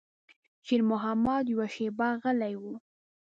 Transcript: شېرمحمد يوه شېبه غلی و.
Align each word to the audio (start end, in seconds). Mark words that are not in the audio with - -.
شېرمحمد 0.65 1.43
يوه 1.53 1.67
شېبه 1.75 2.07
غلی 2.21 2.53
و. 2.61 2.63